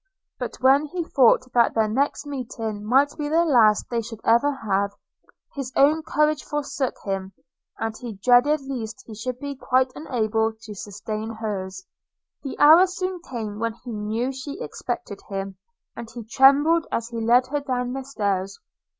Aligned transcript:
But 0.39 0.55
when 0.61 0.87
he 0.87 1.03
thought 1.03 1.53
that 1.53 1.75
their 1.75 1.87
next 1.87 2.25
meeting 2.25 2.83
might 2.83 3.15
be 3.19 3.29
the 3.29 3.45
last 3.45 3.85
they 3.91 4.01
should 4.01 4.19
ever 4.23 4.51
have, 4.51 4.93
his 5.53 5.71
own 5.75 6.01
courage 6.01 6.43
forsook 6.43 6.95
him, 7.05 7.33
and 7.77 7.95
he 7.95 8.13
dreaded 8.15 8.61
lest 8.67 9.03
he 9.05 9.13
should 9.13 9.37
be 9.39 9.55
quite 9.55 9.91
unable 9.93 10.53
to 10.63 10.73
sustain 10.73 11.35
hers. 11.35 11.85
The 12.41 12.57
hour 12.57 12.87
soon 12.87 13.19
came 13.21 13.59
when 13.59 13.73
he 13.75 13.91
knew 13.91 14.31
she 14.31 14.59
expected 14.59 15.21
him; 15.29 15.57
and 15.95 16.09
he 16.09 16.23
trembled 16.25 16.87
as 16.91 17.09
he 17.09 17.21
led 17.21 17.45
her 17.49 17.59
down 17.59 17.93
the 17.93 18.03
stairs. 18.03 18.57